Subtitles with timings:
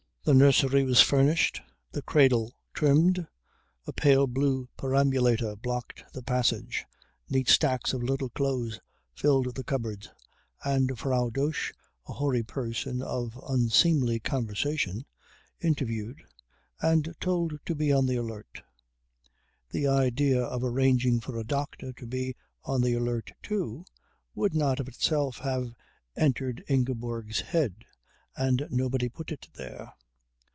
[0.23, 1.63] The nursery was furnished,
[1.93, 3.25] the cradle trimmed,
[3.87, 6.85] a pale blue perambulator blocked the passage,
[7.27, 8.79] neat stacks of little clothes
[9.15, 10.09] filled the cupboards,
[10.63, 11.71] and Frau Dosch,
[12.07, 15.05] a hoary person of unseemly conversation,
[15.59, 16.21] interviewed
[16.81, 18.61] and told to be on the alert.
[19.71, 23.85] The idea of arranging for a doctor to be on the alert too
[24.35, 25.73] would not of itself have
[26.15, 27.85] entered Ingeborg's head,
[28.35, 29.93] and nobody put it there.